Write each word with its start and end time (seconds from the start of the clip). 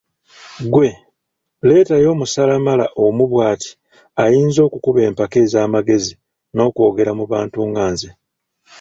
Ggwe 0.63 0.89
leetayo 1.65 2.07
omusalamala 2.15 2.85
omu 3.05 3.23
bwati 3.31 3.69
ayinza 4.23 4.59
okukuba 4.67 4.99
empaka 5.09 5.35
ez’amagezi 5.45 6.13
n’okwogera 6.53 7.11
mu 7.19 7.25
bantu 7.33 7.59
nga 7.69 7.83
nze. 7.93 8.09